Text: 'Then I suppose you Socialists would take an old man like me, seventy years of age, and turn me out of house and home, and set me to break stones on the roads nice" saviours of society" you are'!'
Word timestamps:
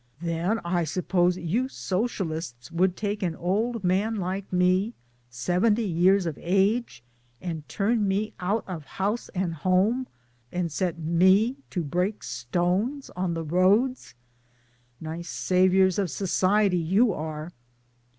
'Then 0.23 0.59
I 0.65 0.83
suppose 0.83 1.37
you 1.37 1.67
Socialists 1.67 2.71
would 2.71 2.97
take 2.97 3.21
an 3.21 3.35
old 3.35 3.83
man 3.83 4.15
like 4.15 4.51
me, 4.51 4.95
seventy 5.29 5.85
years 5.85 6.25
of 6.25 6.39
age, 6.41 7.03
and 7.39 7.69
turn 7.69 8.07
me 8.07 8.33
out 8.39 8.63
of 8.67 8.83
house 8.85 9.29
and 9.35 9.53
home, 9.53 10.07
and 10.51 10.71
set 10.71 10.97
me 10.97 11.57
to 11.69 11.83
break 11.83 12.23
stones 12.23 13.11
on 13.11 13.35
the 13.35 13.43
roads 13.45 14.15
nice" 14.99 15.29
saviours 15.49 15.99
of 15.99 16.09
society" 16.09 16.77
you 16.95 17.13
are'!' 17.13 17.51